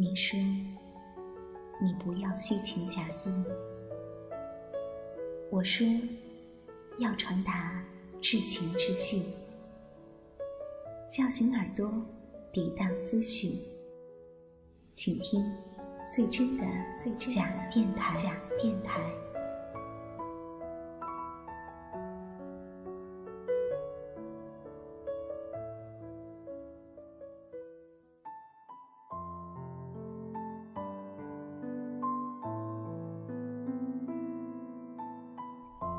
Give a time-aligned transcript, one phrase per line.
[0.00, 0.40] 你说，
[1.78, 3.44] 你不要虚情假意。
[5.50, 5.86] 我说，
[6.96, 7.84] 要传达
[8.18, 9.22] 至情至性，
[11.10, 11.92] 叫醒耳朵，
[12.50, 13.58] 抵挡思绪，
[14.94, 15.44] 请听
[16.08, 16.64] 最真的
[16.96, 18.14] 最假电台。
[18.14, 19.02] 假电台。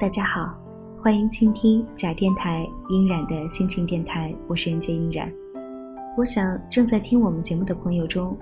[0.02, 0.52] 大家好，
[1.00, 5.32] 欢迎倾听假电台音染的心情电台，我是人间音染。
[6.18, 8.36] 我想正在听我们节目的朋友中，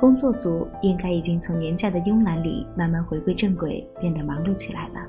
[0.00, 5.06] 工作组应该已经从年假的慵懒里慢慢回归正轨，变得忙碌起来了。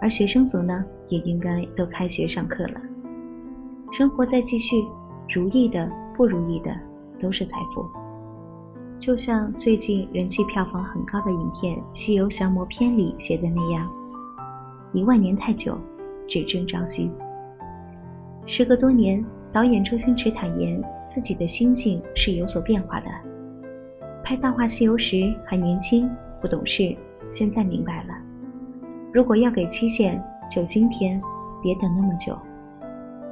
[0.00, 2.80] 而学生族呢，也应该都开学上课了。
[3.92, 4.82] 生活在继续，
[5.28, 6.74] 如意的、不如意的
[7.20, 7.84] 都是财富。
[8.98, 13.86] 就像最近人气票房很高的影片《西游降魔篇》里写的那样。
[14.92, 15.78] 一万年太久，
[16.26, 17.10] 只争朝夕。
[18.46, 19.22] 时隔多年，
[19.52, 20.82] 导演周星驰坦言
[21.14, 23.06] 自己的心境是有所变化的。
[24.24, 26.08] 拍《大话西游》时还年轻，
[26.40, 26.96] 不懂事，
[27.34, 28.14] 现在明白了。
[29.12, 31.20] 如果要给期限，就今天，
[31.62, 32.36] 别等那么久。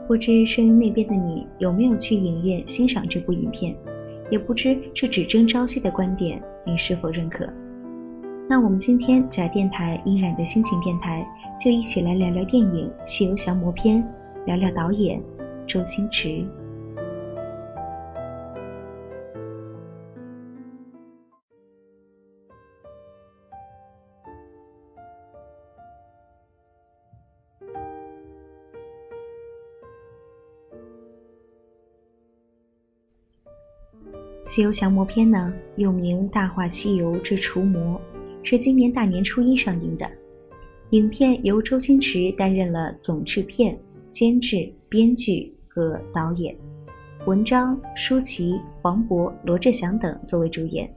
[0.06, 3.74] 不知声音那边的你有没有去影院欣赏这部影片？
[4.30, 7.48] 也不知这只争朝夕的观点，你是否认可？
[8.48, 11.26] 那我们今天在电台依然的心情电台，
[11.60, 14.00] 就一起来聊聊电影《西游降魔篇》，
[14.44, 15.20] 聊聊导演
[15.66, 16.28] 周星驰。
[34.54, 38.00] 《西游降魔篇》呢，又名《大话西游之除魔》。
[38.48, 40.08] 是今年大年初一上映的
[40.90, 43.76] 影片，由周星驰担任了总制片、
[44.14, 46.54] 监制、编剧和导演，
[47.26, 50.88] 文章、舒淇、黄渤、罗志祥等作为主演。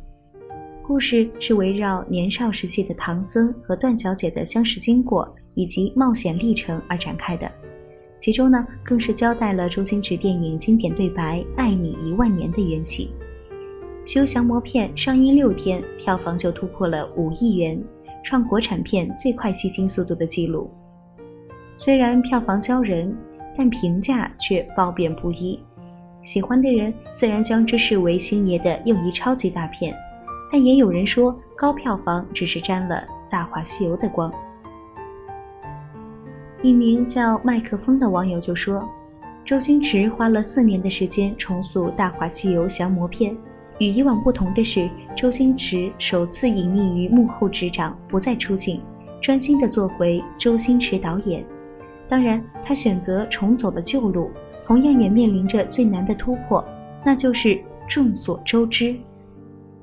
[0.84, 7.52] 故事是围绕年少时期的唐僧和段小姐的相识经过以及冒险历程而展开的，
[8.22, 13.10] 其中呢，更是交代了周星驰电影经典对白“爱你一万年”的缘起。
[14.12, 17.80] 《修降魔片》上映六天，票房就突破了五亿元，
[18.24, 20.68] 创国产片最快吸金速度的记录。
[21.78, 23.16] 虽然票房骄人，
[23.56, 25.60] 但评价却褒贬不一。
[26.26, 29.94] 喜欢的人自然将之视为星爷的又一超级大片，
[30.52, 32.96] 但也有人说高票房只是沾了
[33.32, 34.34] 《大话西游》的光。
[36.64, 38.90] 一名叫麦克风的网友就说
[39.46, 43.32] ：“周星驰花了四年的时间重塑《大话西游降魔片》。”
[43.80, 48.82] 与以往不同的是，周星驰首次隐匿于幕后执掌，不再出镜，
[49.22, 51.44] 专心的做回周星驰导演。
[52.10, 54.30] 当然，他选择重走了旧路，
[54.66, 56.64] 同样也面临着最难的突破，
[57.06, 57.58] 那就是
[57.88, 58.86] 众所周知，《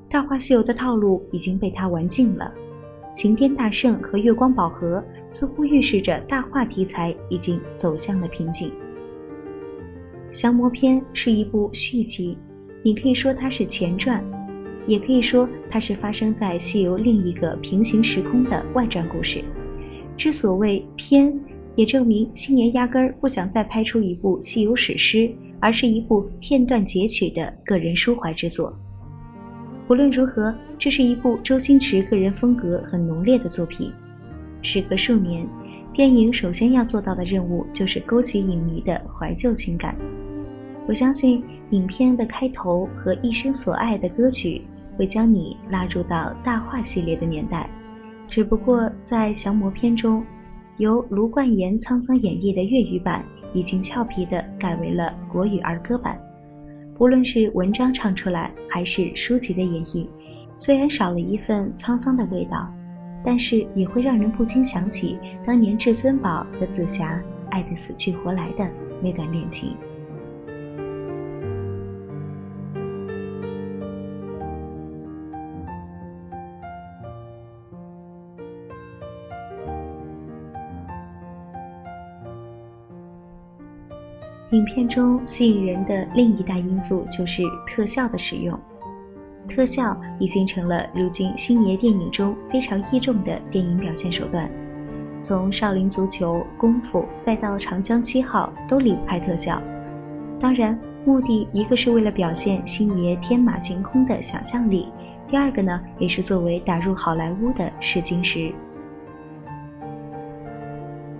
[0.09, 2.53] 大话西游》的套路已经被他玩尽了。
[3.17, 5.03] 齐天大圣和月光宝盒
[5.39, 8.71] 似乎预示着大话题材已经走向了瓶颈。
[10.39, 12.37] 《降魔篇》是一部续集。
[12.87, 14.23] 你可以说它是前传，
[14.85, 19.43] 也可以说它是发生在西游另一个平行时空的外传故事。
[20.15, 21.37] 之所谓篇，
[21.75, 28.73] 也证明星爷压根儿不想再拍出一部西游史诗，而是一部片段截取的个人抒怀之作。
[29.89, 33.91] 无论如何，这是一部周星驰个人风格很浓烈的作品。
[34.61, 35.45] 时隔数年，
[35.93, 39.93] 电影首先要做到的任务就是勾起影迷的怀旧情感。
[40.87, 44.61] 我相信影片的开头和一生所爱的歌曲
[44.95, 47.69] 会将你拉入到大话系列的年代，
[48.29, 50.23] 只不过在降魔篇中，
[50.77, 53.23] 由卢冠言沧桑演绎的粤语版
[53.53, 56.17] 已经俏皮的改为了国语儿歌版。
[56.97, 60.07] 不论是文章唱出来，还是书籍的演绎，
[60.59, 62.65] 虽然少了一份沧桑的味道，
[63.25, 68.65] 但是也会让人不禁想起当年至尊宝和紫霞爱得死去活来的
[69.03, 69.75] 那段恋情。
[84.57, 88.59] 影片中吸引人的另一大因素就是特效的使用，
[89.47, 94.49] 特效已经成了如今星爷电影中非常倚重的电影表现手段。
[95.27, 99.61] 从《少林足球》《功夫》再到《长江七号》，都离不开特效。
[100.39, 100.75] 当然，
[101.05, 104.87] 目的一个是为了表现星爷天马行空的想象力，
[105.27, 108.51] 第二个呢，也是作为打入好莱坞的试金石。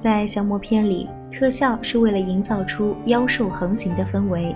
[0.02, 1.08] 在降魔篇里，
[1.38, 4.56] 特效是为了营造出妖兽横行的氛围。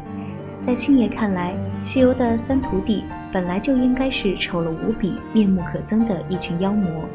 [0.66, 1.54] 在星爷看来，
[1.86, 7.06] 西游的三徒弟本来就应该是丑陋无比、面目可憎的一群妖魔。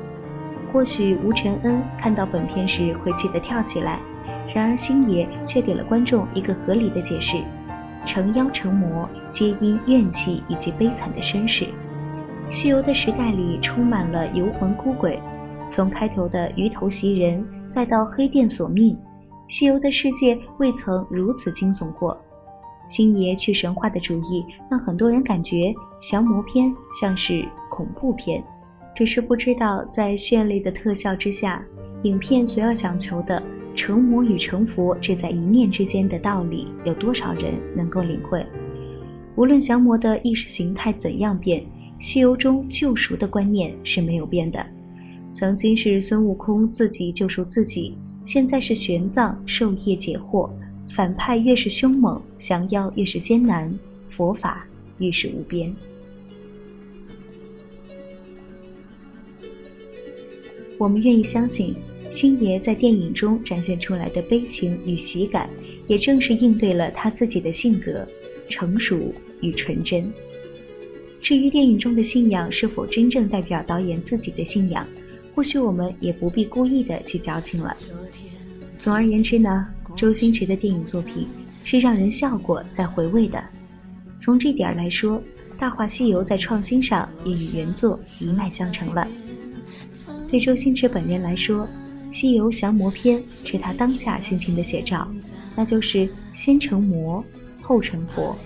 [0.73, 3.99] 或许吴承恩看到本片时会气得跳起来，
[4.55, 7.37] 然而星爷却给了观众一个合理的解释：
[8.07, 11.67] 成妖成魔皆因怨气以及悲惨的身世。
[12.53, 15.19] 西游的时代里充满了游魂孤鬼，
[15.75, 18.97] 从开头的鱼头袭人，再到黑店索命，
[19.49, 22.17] 西游的世界未曾如此惊悚过。
[22.91, 25.75] 星爷去神话的主意，让很多人感觉
[26.11, 28.43] 降魔篇像是恐怖片。
[28.95, 31.63] 只是不知道在绚丽的特效之下，
[32.05, 33.43] 影片所要讲求的
[33.75, 38.45] 成魔与成佛只在一念之间的道理，有多少人能够领会？
[39.35, 41.63] 无论降魔的意识形态怎样变，
[42.01, 44.65] 西游中救赎的观念是没有变的。
[45.39, 50.51] 曾经是孙悟空自己救赎自己，现在是玄奘授业解惑。
[50.95, 53.71] 反派越是凶猛，降妖越是艰难，
[54.17, 54.67] 佛法
[54.99, 55.71] 愈是无边。
[60.79, 61.75] 我们愿意相信，
[62.17, 65.51] 星爷在电影中展现出来的悲情与喜感，
[65.87, 68.07] 也正是应对了他自己的性格
[68.49, 69.13] 成熟
[69.43, 70.11] 与纯真。
[71.21, 74.87] 至于电影中的信仰是否真正代表导演自己的信仰，
[75.37, 77.77] 或许我们也不必故意的去矫情了。
[78.77, 79.69] 总而言之呢。
[79.97, 81.27] 周星驰的电影作品
[81.65, 83.43] 是让人笑过再回味的。
[84.23, 85.19] 从这点来说，
[85.59, 89.09] 《大话西游》在创新上也与原作一脉相承了。
[90.31, 91.67] 对周星驰本人来说，
[92.21, 93.19] 《西游降魔篇》
[93.51, 95.09] 是他当下心情的写照，
[95.55, 96.07] 那就是
[96.45, 97.25] 先成魔，
[97.63, 98.37] 后成佛。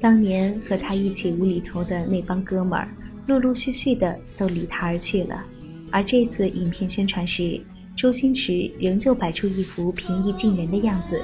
[0.00, 2.88] 当年和他一起无厘头的那帮哥们儿，
[3.28, 5.44] 陆陆续续的都离他而去了，
[5.92, 7.60] 而这次影片宣传时。
[7.94, 11.20] 周星驰仍旧摆出一副平易近人的样子，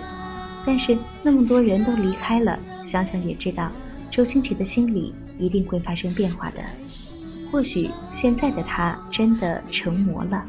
[0.66, 2.58] 但是那么多人都离开了，
[2.90, 3.70] 想想也知道，
[4.10, 6.58] 周星驰的心里一定会发生变化的。
[7.52, 7.88] 或许
[8.20, 10.44] 现在的他真的成魔了。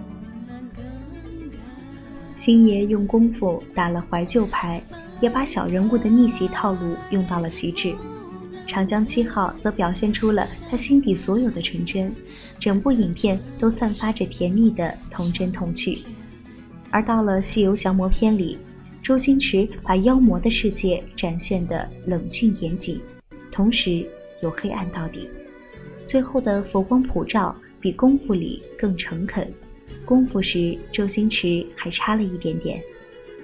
[2.44, 4.82] 星爷用功夫打了怀旧牌，
[5.22, 7.94] 也把小人物的逆袭套路用到了极致。
[8.76, 12.14] 长江七号则表现出了他心底所有的纯真，
[12.60, 16.00] 整部影片都散发着甜蜜的童真童趣。
[16.92, 18.58] 而到了《西游降魔篇》里，
[19.02, 23.00] 周星驰把妖魔的世界展现的冷峻严谨，
[23.50, 24.06] 同时
[24.44, 25.26] 又黑暗到底。
[26.10, 29.50] 最后的佛光普照，比功夫里更诚恳。
[30.04, 32.78] 功夫时，周星驰还差了一点点，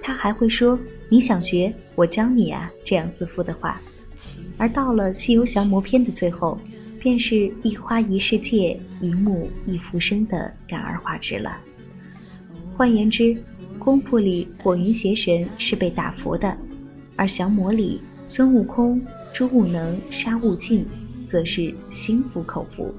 [0.02, 3.80] 他还会说：“你想学，我教你啊。”这样自负的话。
[4.56, 6.58] 而到了《西游降魔篇》的最后，
[7.00, 11.56] 便是一花一世界，一木一浮生的感而化之了。
[12.74, 13.36] 换言之，
[13.78, 16.56] 功夫里火云邪神是被打服的，
[17.16, 19.00] 而降魔里孙悟空、
[19.34, 20.86] 朱悟能、沙悟净
[21.30, 21.72] 则是
[22.04, 22.94] 心服口服。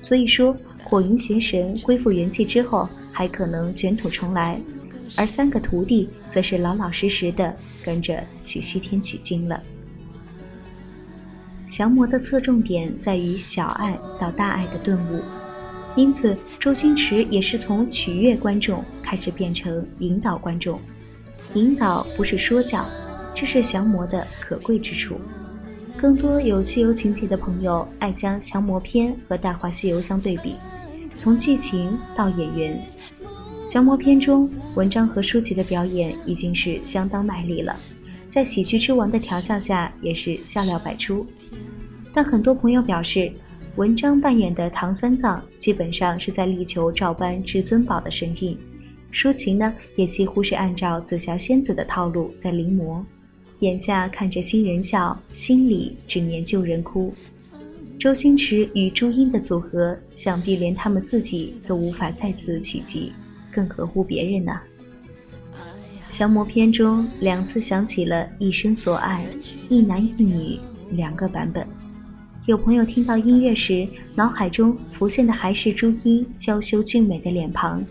[0.00, 4.58] 所以说，火云邪神恢复元气之后，还可能卷土重来，
[5.16, 9.62] 而三个徒弟则是老老实实的跟着去西天取经了。
[11.78, 15.22] 降魔的侧重点在于小爱到大爱的顿悟，
[15.94, 20.80] 因此周星驰也是从取悦观众开始变成引导观众。
[21.54, 22.84] 引导不是说教，
[23.32, 25.16] 这是降魔的可贵之处。
[25.96, 30.56] 更多有西游情节的朋友爱将降魔篇和大话西游相对比，
[31.22, 32.82] 从剧情到演员，
[33.72, 37.76] 降魔篇中文章和舒淇的表演已经是相当卖力了，
[38.34, 41.24] 在喜剧之王的调教下也是笑料百出。
[42.14, 43.30] 但很多朋友表示，
[43.76, 48.56] 文章扮演的唐三藏基本上是在力求照搬至尊宝的神韵，
[49.12, 53.02] 舒淇呢也几乎是按照紫霞仙子的套路在临摹，
[53.60, 57.14] 眼下看着新人笑，心里只念旧人哭。
[58.00, 63.12] 周星驰与朱茵的组合，想必连他们自己都无法再次企及，
[63.52, 64.52] 更何乎别人呢？
[66.16, 69.26] 降魔篇中两次响起了一生所爱，
[69.68, 70.58] 一男一女
[70.90, 71.64] 两个版本。
[72.48, 77.84] 有朋友听到音乐时，脑海中浮现的还是朱茵娇羞俊美的脸庞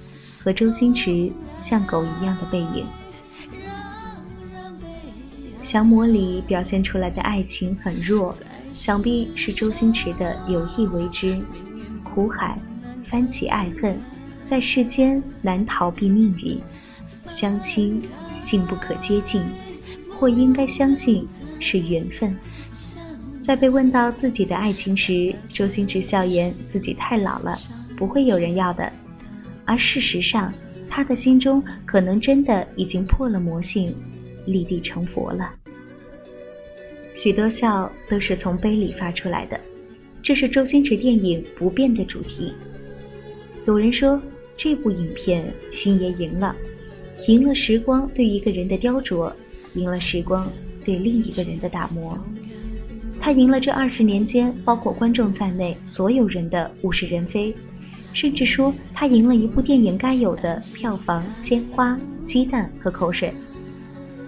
[0.44, 1.32] 和周星驰
[1.70, 2.84] 像狗一样的背影。
[5.70, 8.36] 降魔里表现出来的爱情很弱，
[8.74, 11.40] 想必是周星驰的有意为之。
[12.04, 12.60] 苦海
[13.08, 13.96] 翻起爱恨，
[14.50, 16.60] 在世间难逃避命运，
[17.40, 18.02] 相亲
[18.50, 19.40] 竟不可接近，
[20.10, 21.28] 或应该相信
[21.60, 22.36] 是缘分。
[23.48, 27.58] 在被问到自己的爱情时，周星驰笑言自己太老了，
[27.96, 28.92] 不会有人要的。
[29.64, 30.54] 而事实上，
[30.90, 33.96] 他的心中可能真的已经破了魔性，
[34.46, 35.50] 立地成佛了。
[37.16, 39.58] 许多笑都是从杯里发出来的，
[40.22, 42.52] 这是周星驰电影不变的主题。
[43.66, 44.22] 有人说，
[44.58, 46.54] 这部影片星爷赢了，
[47.30, 49.32] 赢了时光对一个人的雕琢，
[49.74, 50.52] 赢了时光
[50.84, 52.22] 对另一个人的打磨。
[53.28, 57.54] 他赢了这二十年间，包括观众在内所有人的物是人非。
[58.14, 61.98] 甚至说，他赢了一部电影该有的票房、鲜花、
[62.30, 63.34] 鸡蛋和口水。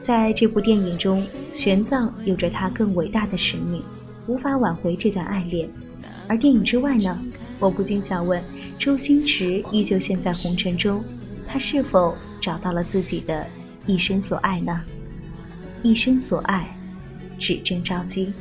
[0.05, 1.25] 在这部电影中，
[1.57, 3.81] 玄奘有着他更伟大的使命，
[4.27, 5.69] 无法挽回这段爱恋。
[6.27, 7.17] 而电影之外呢？
[7.57, 8.43] 我不禁想问：
[8.77, 11.01] 周星驰依旧陷在红尘中，
[11.47, 13.47] 他是否找到了自己的
[13.85, 14.81] 一生所爱呢？
[15.83, 16.67] 一生所爱，
[17.39, 18.33] 只争朝夕。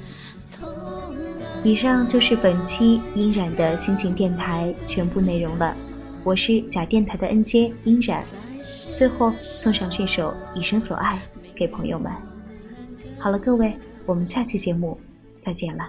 [1.65, 5.77] 以上就是本期音染的心情电台全部内容了。
[6.25, 8.25] 我是假电台的 N J 音染，
[8.97, 11.17] 最后送上这首《一生所爱》
[11.57, 12.11] 给朋友们。
[13.19, 13.75] 好了，各位，
[14.07, 14.99] 我们下期节目
[15.45, 15.87] 再见了。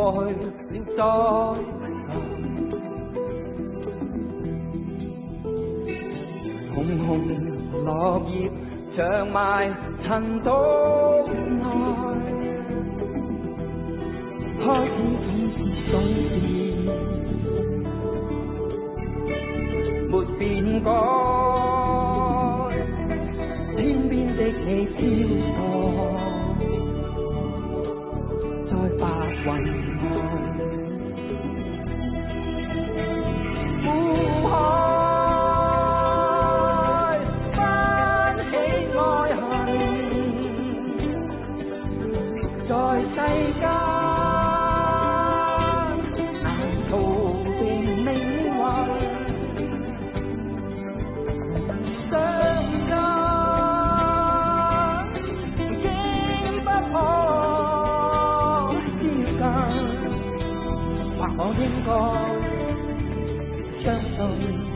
[0.00, 0.48] 过去了
[0.96, 1.04] 再来
[6.74, 6.76] 红
[7.06, 7.08] 红
[7.84, 7.86] 落
[8.26, 8.50] 叶
[8.96, 8.98] 长
[9.30, 9.36] 埋
[10.02, 10.08] 尘
[10.40, 10.48] 土
[11.58, 11.62] 内
[14.64, 14.88] 开始
[15.20, 15.58] 总是
[15.90, 16.48] 总是
[20.08, 20.40] 没变
[20.82, 21.19] 过。
[61.86, 62.42] con.
[63.84, 64.69] Trao dồi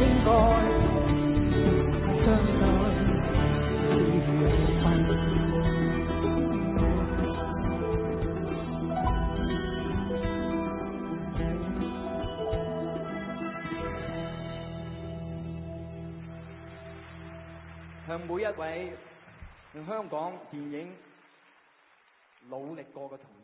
[0.00, 0.30] 应该
[2.24, 2.68] 相信。
[18.08, 18.92] 向每一位
[19.74, 20.96] 向香港电影
[22.48, 23.37] 努力过嘅同。